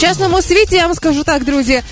сучасному 0.00 0.42
світі 0.42 0.76
я 0.76 0.86
вам 0.86 0.94
скажу 0.94 1.24
так, 1.24 1.44
друзі. 1.44 1.82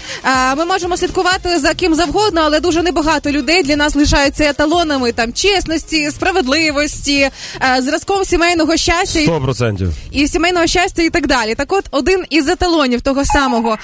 Ми 0.56 0.64
можемо 0.64 0.96
слідкувати 0.96 1.58
за 1.58 1.74
ким 1.74 1.94
завгодно, 1.94 2.40
але 2.44 2.60
дуже 2.60 2.82
небагато 2.82 3.30
людей 3.30 3.62
для 3.62 3.76
нас 3.76 3.94
лишаються 3.94 4.44
еталонами 4.44 5.12
там 5.12 5.32
чесності, 5.32 6.10
справедливості, 6.10 7.30
зразком 7.78 8.24
сімейного 8.24 8.76
щастя 8.76 9.20
100%. 9.20 9.90
і 10.10 10.28
сімейного 10.28 10.66
щастя, 10.66 11.02
і 11.02 11.10
так 11.10 11.26
далі. 11.26 11.54
Так, 11.54 11.72
от 11.72 11.84
один 11.90 12.24
із 12.30 12.48
еталонів 12.48 13.00
того 13.00 13.24
самого 13.24 13.78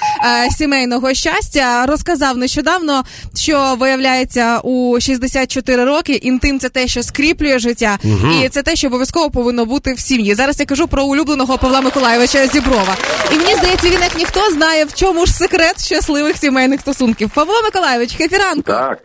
сімейного 0.58 1.14
щастя 1.14 1.86
розказав 1.86 2.36
нещодавно, 2.36 3.04
що 3.36 3.76
виявляється 3.78 4.58
у 4.58 5.00
64 5.00 5.84
роки 5.84 6.12
інтим 6.12 6.60
це 6.60 6.68
те, 6.68 6.88
що 6.88 7.02
скріплює 7.02 7.58
життя, 7.58 7.98
угу. 8.04 8.28
і 8.44 8.48
це 8.48 8.62
те, 8.62 8.76
що 8.76 8.86
обов'язково 8.86 9.30
повинно 9.30 9.64
бути 9.64 9.94
в 9.94 10.00
сім'ї. 10.00 10.34
Зараз 10.34 10.60
я 10.60 10.66
кажу 10.66 10.86
про 10.86 11.04
улюбленого 11.04 11.58
Павла 11.58 11.80
Миколаєвича 11.80 12.46
Зіброва. 12.46 12.96
І 13.32 13.34
мені 13.38 13.54
здається, 13.54 13.88
він 13.88 14.00
як 14.00 14.13
ніхто 14.16 14.50
знає, 14.50 14.84
в 14.84 14.94
чому 14.94 15.26
ж 15.26 15.32
секрет 15.32 15.84
щасливих 15.84 16.36
сімейних 16.36 16.80
стосунків. 16.80 17.30
Павло 17.34 17.54
Миколаєвич, 17.64 18.16
хепі 18.16 18.36
ранку. 18.36 18.62
Так. 18.62 18.98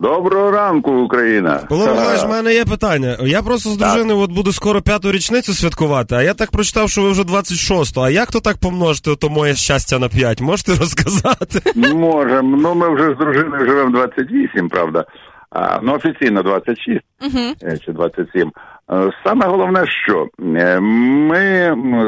Доброго 0.00 0.50
ранку, 0.50 0.92
Україна. 0.92 1.60
Павло 1.68 1.86
Миколаївич, 1.86 2.24
в 2.24 2.28
мене 2.28 2.54
є 2.54 2.64
питання. 2.64 3.16
Я 3.20 3.42
просто 3.42 3.70
з 3.70 3.76
дружиною 3.76 4.18
от 4.18 4.32
буду 4.32 4.52
скоро 4.52 4.82
п'яту 4.82 5.12
річницю 5.12 5.54
святкувати, 5.54 6.14
а 6.14 6.22
я 6.22 6.34
так 6.34 6.50
прочитав, 6.50 6.90
що 6.90 7.02
ви 7.02 7.10
вже 7.10 7.22
26-го. 7.22 8.04
А 8.04 8.10
як 8.10 8.30
то 8.30 8.40
так 8.40 8.56
помножити 8.58 9.16
то 9.16 9.28
моє 9.28 9.54
щастя 9.54 9.98
на 9.98 10.08
5? 10.08 10.40
Можете 10.40 10.74
розказати? 10.80 11.72
Можемо. 11.94 12.56
Ну 12.56 12.74
ми 12.74 12.94
вже 12.94 13.14
з 13.14 13.18
дружиною 13.18 13.66
живемо 13.66 13.90
28, 13.90 14.68
правда. 14.68 15.04
А, 15.50 15.78
Ну 15.82 15.94
офіційно 15.94 16.42
26 16.42 17.00
uh-huh. 17.20 17.84
чи 17.84 17.92
27. 17.92 18.52
Е, 18.92 19.10
саме 19.24 19.46
головне, 19.46 19.86
що 19.86 20.28
е, 20.56 20.80
ми 20.80 21.42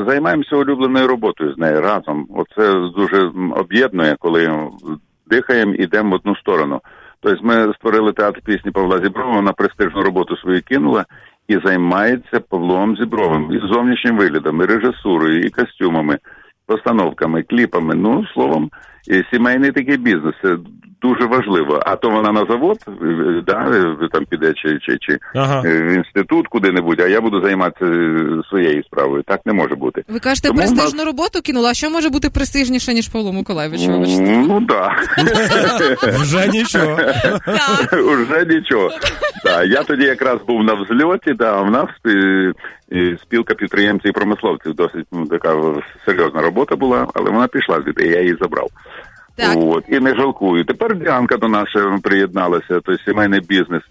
займаємося 0.08 0.56
улюбленою 0.56 1.06
роботою 1.06 1.54
з 1.54 1.58
нею 1.58 1.80
разом. 1.80 2.26
Оце 2.34 2.72
дуже 2.72 3.30
об'єднує, 3.56 4.16
коли 4.18 4.68
дихаємо 5.26 5.74
і 5.74 5.82
йдемо 5.82 6.10
в 6.10 6.14
одну 6.14 6.36
сторону. 6.36 6.80
Тобто 7.20 7.46
ми 7.46 7.74
створили 7.74 8.12
театр 8.12 8.40
пісні 8.44 8.70
Павла 8.70 8.98
Зіброва, 8.98 9.36
вона 9.36 9.52
престижну 9.52 10.02
роботу 10.02 10.36
свою 10.36 10.62
кинула 10.62 11.04
і 11.48 11.58
займається 11.64 12.40
Павлом 12.40 12.96
Зібровим 12.96 13.52
і 13.52 13.72
зовнішнім 13.72 14.16
виглядом, 14.16 14.62
і 14.62 14.64
режисурою, 14.64 15.40
і 15.40 15.50
костюмами, 15.50 16.18
постановками, 16.66 17.42
кліпами. 17.42 17.94
Ну 17.94 18.26
словом, 18.34 18.70
і 19.08 19.22
сімейний 19.32 19.72
такий 19.72 19.96
бізнес 19.96 20.34
дуже 21.02 21.26
важливо. 21.26 21.80
А 21.86 21.96
то 21.96 22.10
вона 22.10 22.32
на 22.32 22.46
завод 22.46 22.78
да, 23.46 23.86
там 24.12 24.24
піде 24.24 24.52
чи 24.52 24.78
чи, 24.82 24.98
чи 25.00 25.18
ага. 25.34 25.60
в 25.60 25.94
інститут 25.94 26.48
куди-небудь, 26.48 27.00
а 27.00 27.06
я 27.06 27.20
буду 27.20 27.42
займатися 27.42 27.86
своєю 28.48 28.84
справою. 28.84 29.22
Так 29.22 29.40
не 29.46 29.52
може 29.52 29.74
бути. 29.74 30.04
Ви 30.08 30.18
кажете, 30.18 30.48
Тому 30.48 30.60
престижну 30.60 30.98
нас... 30.98 31.06
роботу 31.06 31.42
кинула. 31.42 31.70
А 31.70 31.74
що 31.74 31.90
може 31.90 32.10
бути 32.10 32.30
престижніше, 32.30 32.94
ніж 32.94 33.08
Павло 33.08 33.32
Миколаївич? 33.32 33.80
Ну 33.86 34.66
так. 34.68 35.16
Вже 36.02 36.48
нічого. 36.48 36.98
Вже 37.92 38.46
нічого. 38.46 38.90
Я 39.66 39.82
тоді 39.82 40.04
якраз 40.04 40.38
був 40.46 40.64
на 40.64 40.74
взльоті, 40.74 41.32
да, 41.32 41.60
в 41.60 41.70
нас 41.70 41.88
спілка 43.22 43.54
підприємців 43.54 44.10
і 44.10 44.12
промисловців 44.12 44.74
досить 44.74 45.06
ну, 45.12 45.26
така 45.26 45.56
серйозна 46.06 46.42
робота 46.42 46.76
була, 46.76 47.06
але 47.14 47.30
вона 47.30 47.46
пішла 47.46 47.80
звідти, 47.82 48.06
я 48.06 48.20
її 48.20 48.36
забрав. 48.40 48.68
Так. 49.46 49.58
От, 49.60 49.84
І 49.88 50.00
не 50.00 50.14
жалкую. 50.14 50.64
Тепер 50.64 50.96
Діанка 50.96 51.36
до 51.36 51.48
нас 51.48 51.68
приєдналася, 52.02 52.80
той 52.80 52.98
сімейний 53.04 53.40
бізнес, 53.40 53.82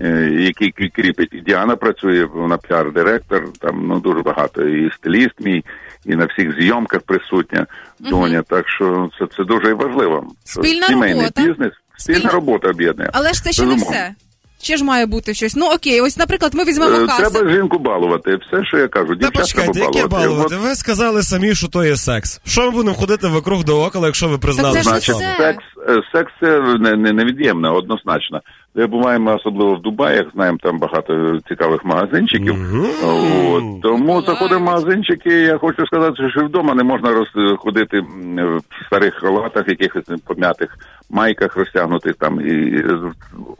е, 0.00 0.30
який 0.38 0.90
кріпить. 0.90 1.42
Діана 1.46 1.76
працює, 1.76 2.24
вона 2.24 2.56
піар-директор, 2.56 3.42
там 3.60 3.86
ну 3.86 4.00
дуже 4.00 4.22
багато. 4.22 4.62
І 4.62 4.90
стиліст 4.92 5.34
мій, 5.40 5.64
і 6.04 6.16
на 6.16 6.24
всіх 6.24 6.60
зйомках 6.60 7.00
присутня 7.00 7.66
доня. 8.00 8.42
Так 8.42 8.68
що 8.68 9.10
це 9.18 9.26
це 9.36 9.44
дуже 9.44 9.74
важливо. 9.74 10.26
Спільна 10.44 10.86
Сімейний 10.86 11.20
робота. 11.22 11.42
бізнес, 11.42 11.72
спільна, 11.96 12.18
спільна 12.18 12.32
робота 12.32 12.68
об'єднує. 12.68 13.10
Але 13.12 13.32
ж 13.32 13.44
це 13.44 13.52
ще 13.52 13.66
не 13.66 13.74
все. 13.74 14.14
Ще 14.62 14.76
ж 14.76 14.84
має 14.84 15.06
бути 15.06 15.34
щось. 15.34 15.56
Ну 15.56 15.66
окей, 15.66 16.00
ось, 16.00 16.16
наприклад, 16.18 16.54
ми 16.54 16.64
візьмемо 16.64 16.96
е, 16.96 17.06
касу. 17.06 17.30
Треба 17.32 17.50
жінку 17.52 17.78
балувати. 17.78 18.36
Все, 18.36 18.64
що 18.64 18.78
я 18.78 18.88
кажу, 18.88 19.14
дівчат 19.14 19.32
Та 19.32 19.40
почекайте, 19.40 19.72
треба 19.72 19.96
яке 19.96 20.08
балувати? 20.08 20.56
Ви 20.56 20.74
сказали 20.74 21.22
самі, 21.22 21.54
що 21.54 21.68
то 21.68 21.84
є 21.84 21.96
секс. 21.96 22.40
Що 22.46 22.62
ми 22.62 22.70
будемо 22.70 22.94
ходити 22.94 23.26
вокруг 23.28 23.64
до 23.64 23.84
окола, 23.84 24.06
якщо 24.06 24.28
ви 24.28 24.38
признали? 24.38 24.82
Значить, 24.82 25.16
секс, 25.36 25.64
е, 25.88 26.02
секс 26.12 26.32
це 26.40 26.60
не, 26.60 26.96
не, 26.96 27.12
невід'ємне, 27.12 27.68
однозначно. 27.70 28.40
Ми 28.76 28.86
буваємо 28.86 29.34
особливо 29.34 29.74
в 29.74 29.82
Дубаях, 29.82 30.26
знаємо 30.34 30.58
там 30.62 30.78
багато 30.78 31.40
цікавих 31.48 31.84
магазинчиків. 31.84 32.54
Mm-hmm. 32.54 33.52
От. 33.52 33.82
Тому 33.82 34.22
заходимо 34.22 34.60
в 34.60 34.64
магазинчики. 34.64 35.30
Я 35.30 35.58
хочу 35.58 35.86
сказати, 35.86 36.30
що 36.30 36.44
вдома 36.44 36.74
не 36.74 36.82
можна 36.82 37.10
розходити 37.34 38.00
в 38.00 38.86
старих 38.86 39.14
халатах, 39.14 39.68
якихось 39.68 40.04
пом'ятих 40.26 40.78
майках 41.10 41.56
розтягнутих 41.56 42.14
там 42.14 42.40
і 42.40 42.84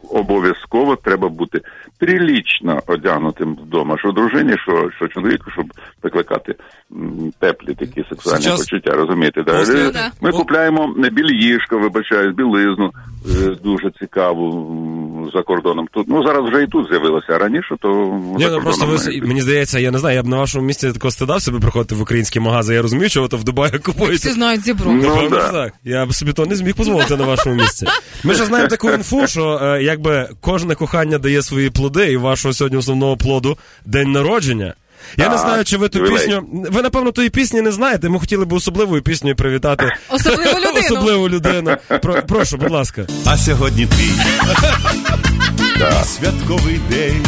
обов'язково 0.09 0.95
треба 0.95 1.29
бути 1.29 1.61
прилічно 1.99 2.81
одягнутим 2.87 3.55
вдома, 3.55 3.97
що 3.97 4.11
дружині, 4.11 4.57
що 4.57 4.89
що 4.95 5.07
чоловіку, 5.07 5.51
щоб 5.51 5.65
викликати 6.03 6.55
теплі 7.39 7.73
такі 7.73 8.05
сексуальні 8.09 8.43
Сейчас... 8.43 8.59
почуття. 8.59 8.91
Розумієте, 8.91 9.43
да? 9.43 9.63
Ми 10.21 10.29
О... 10.29 10.33
купляємо 10.33 10.93
біліїшко, 11.11 11.79
вибачаю, 11.79 12.31
білизну 12.31 12.91
е, 13.25 13.55
дуже 13.63 13.91
цікаву 13.91 14.73
за 15.33 15.43
кордоном. 15.43 15.87
Тут 15.91 16.07
ну 16.07 16.23
зараз 16.23 16.49
вже 16.49 16.63
і 16.63 16.67
тут 16.67 16.87
з'явилося 16.89 17.27
а 17.29 17.37
раніше, 17.37 17.75
то 17.79 17.87
Ні, 18.37 18.47
ну 18.51 18.61
просто 18.61 18.85
ви 18.85 19.21
мені 19.21 19.41
здається, 19.41 19.79
я 19.79 19.91
не 19.91 19.99
знаю. 19.99 20.15
Я 20.15 20.23
б 20.23 20.27
на 20.27 20.37
вашому 20.37 20.65
місці 20.65 20.91
такого 20.91 21.11
стидав 21.11 21.41
себе 21.41 21.59
приходити 21.59 21.95
в 21.95 22.01
українські 22.01 22.39
магази. 22.39 22.73
Я 22.73 22.81
розумію, 22.81 23.09
що 23.09 23.27
то 23.27 23.37
в 23.37 23.43
Дубаї 23.43 23.79
купується. 23.79 24.27
Всі 24.27 24.35
знають 24.35 24.61
зібро. 24.65 24.91
Ну, 24.91 25.29
да. 25.29 25.51
так. 25.51 25.73
Я 25.83 26.05
б 26.05 26.13
собі 26.13 26.33
то 26.33 26.45
не 26.45 26.55
зміг 26.55 26.75
дозволити 26.75 27.15
на 27.15 27.25
вашому 27.25 27.55
місці. 27.55 27.87
Ми 28.23 28.33
ж 28.33 28.45
знаємо 28.45 28.69
таку 28.69 28.89
інфу, 28.89 29.27
що 29.27 29.59
е, 29.63 29.83
якби 29.83 30.29
кожне 30.41 30.75
кохання 30.75 31.17
дає 31.17 31.41
свої 31.41 31.69
плоди, 31.69 32.11
і 32.11 32.17
вашого 32.17 32.53
сьогодні 32.53 32.77
основного 32.77 33.17
плоду 33.17 33.57
день 33.85 34.11
народження. 34.11 34.73
Я 35.17 35.27
а, 35.27 35.29
не 35.29 35.37
знаю, 35.37 35.63
чи 35.65 35.77
ви 35.77 35.89
ту 35.89 36.03
пісню. 36.03 36.45
Ви, 36.51 36.81
напевно, 36.81 37.11
тої 37.11 37.29
пісні 37.29 37.61
не 37.61 37.71
знаєте. 37.71 38.09
Ми 38.09 38.19
хотіли 38.19 38.45
б 38.45 38.53
особливою 38.53 39.01
піснею 39.01 39.35
привітати 39.35 39.91
особливу 40.09 40.59
людину. 40.59 40.79
особливу 40.79 41.29
людину. 41.29 41.75
Про, 42.01 42.21
прошу, 42.21 42.57
будь 42.57 42.71
ласка. 42.71 43.07
А 43.25 43.37
сьогодні 43.37 43.85
твій 43.85 44.11
святковий 46.05 46.79
день. 46.89 47.25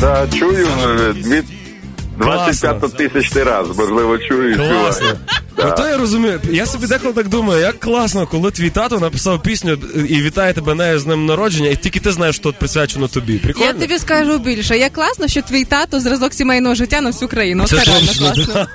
Та 0.00 0.28
чую 0.28 0.66
від 1.14 1.44
25 2.18 2.96
тисячний 2.96 3.44
раз, 3.44 3.78
можливо, 3.78 4.18
чую. 4.18 4.56
Класно. 4.56 5.08
Да. 5.56 5.70
То 5.70 5.88
я 5.88 5.96
розумію. 5.96 6.40
Я 6.50 6.66
собі 6.66 6.86
деколи 6.86 7.14
так 7.14 7.28
думаю, 7.28 7.60
як 7.60 7.80
класно, 7.80 8.26
коли 8.26 8.50
твій 8.50 8.70
тато 8.70 8.98
написав 8.98 9.42
пісню 9.42 9.78
і 10.08 10.22
вітає 10.22 10.52
тебе 10.52 10.74
нею 10.74 10.98
з 10.98 11.06
ним 11.06 11.26
народження, 11.26 11.70
і 11.70 11.76
тільки 11.76 12.00
ти 12.00 12.12
знаєш, 12.12 12.36
що 12.36 12.52
присвячено 12.52 13.08
тобі. 13.08 13.38
Прикольно? 13.38 13.66
Я 13.66 13.72
тобі 13.72 13.98
скажу 13.98 14.38
більше. 14.38 14.78
Як 14.78 14.92
класно, 14.92 15.28
що 15.28 15.42
твій 15.42 15.64
тато 15.64 16.00
зразок 16.00 16.32
сімейного 16.32 16.74
життя 16.74 17.00
на 17.00 17.10
всю 17.10 17.28
країну. 17.28 17.64
Це 17.64 17.76
реально 17.76 18.12
класно. 18.18 18.66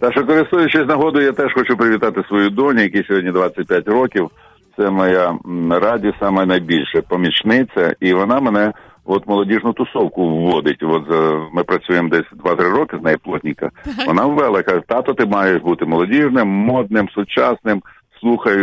Та 0.00 0.12
що 0.12 0.26
користуючись 0.26 0.88
нагодою, 0.88 1.26
я 1.26 1.32
теж 1.32 1.52
хочу 1.54 1.76
привітати 1.76 2.20
свою 2.28 2.50
доню, 2.50 2.82
якій 2.82 3.04
сьогодні 3.08 3.32
25 3.32 3.88
років. 3.88 4.30
Це 4.76 4.90
моя 4.90 5.38
радість 5.70 6.16
саме 6.20 6.46
найбільше 6.46 7.02
помічниця, 7.08 7.94
і 8.00 8.12
вона 8.12 8.40
мене 8.40 8.72
от 9.06 9.26
молодіжну 9.26 9.72
тусовку 9.72 10.28
вводить. 10.28 10.82
От 10.82 11.10
ми 11.52 11.64
працюємо 11.64 12.08
десь 12.08 12.32
2-3 12.44 12.70
роки 12.70 12.98
з 13.00 13.04
нею 13.04 13.18
плотніка. 13.18 13.70
Вона 14.06 14.26
ввела 14.26 14.62
каже, 14.62 14.82
тато, 14.88 15.14
ти 15.14 15.26
маєш 15.26 15.62
бути 15.62 15.84
молодіжним, 15.84 16.48
модним, 16.48 17.08
сучасним, 17.08 17.82
слухай 18.20 18.56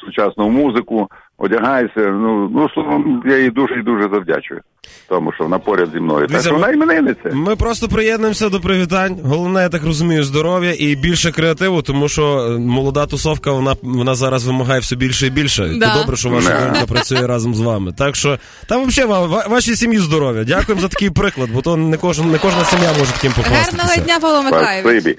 сучасну 0.00 0.50
музику 0.50 1.08
одягайся. 1.38 2.10
Ну 2.10 2.48
ну 2.52 2.68
словом, 2.68 3.22
я 3.26 3.38
їй 3.38 3.50
дуже 3.50 3.74
і 3.74 3.82
дуже 3.82 4.08
завдячую. 4.08 4.60
Тому 5.08 5.32
що 5.32 5.44
вона 5.44 5.58
поряд 5.58 5.90
зі 5.94 6.00
мною. 6.00 6.26
так 6.26 6.40
що 6.40 6.52
вона 6.52 6.70
іменинниця. 6.70 7.30
Ми 7.32 7.56
просто 7.56 7.88
приєднуємося 7.88 8.48
до 8.48 8.60
привітань. 8.60 9.18
Головне, 9.24 9.62
я 9.62 9.68
так 9.68 9.84
розумію, 9.84 10.24
здоров'я 10.24 10.74
і 10.78 10.96
більше 10.96 11.32
креативу, 11.32 11.82
тому 11.82 12.08
що 12.08 12.38
е, 12.38 12.58
молода 12.58 13.06
тусовка 13.06 13.52
вона 13.52 13.76
вона 13.82 14.14
зараз 14.14 14.46
вимагає 14.46 14.80
все 14.80 14.96
більше 14.96 15.26
і 15.26 15.30
більше. 15.30 15.72
Да. 15.76 15.94
То 15.94 16.00
добре, 16.00 16.16
що 16.16 16.28
ваша 16.28 16.60
жінка 16.60 16.86
працює 16.86 17.26
разом 17.26 17.54
з 17.54 17.60
вами. 17.60 17.92
Так 17.92 18.16
що 18.16 18.38
там 18.68 18.86
взагалі 18.86 19.28
вашій 19.48 19.76
сім'ї 19.76 19.98
здоров'я. 19.98 20.44
Дякуємо 20.44 20.82
за 20.82 20.88
такий 20.88 21.10
приклад, 21.10 21.50
бо 21.50 21.62
то 21.62 21.76
не 21.76 21.96
кожен 21.96 22.30
не 22.30 22.38
кожна 22.38 22.64
сім'я 22.64 22.92
може 22.98 23.12
таким 23.12 23.32
похвастатися. 23.32 23.76
Гарного 23.76 24.04
дня, 24.04 24.18
Павло 24.20 24.42
Миколаївич. 24.42 25.18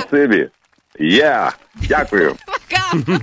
Спасибі. 0.00 0.48
Я. 0.98 1.52
Дякую. 1.88 2.34
Пока. 2.46 3.14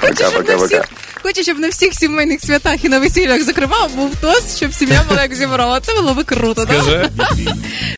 Хочу, 0.00 0.82
хочу, 1.28 1.42
щоб 1.42 1.58
на 1.58 1.68
всіх 1.68 1.94
сімейних 1.94 2.40
святах 2.40 2.84
і 2.84 2.88
на 2.88 2.98
весіллях, 2.98 3.42
зокрема, 3.42 3.88
був 3.96 4.16
тост, 4.20 4.56
щоб 4.56 4.74
сім'я 4.74 5.04
була 5.08 5.22
як 5.22 5.34
зібрала. 5.34 5.80
Це 5.80 5.94
було 5.94 6.14
би 6.14 6.24
круто, 6.24 6.66
так? 6.66 7.10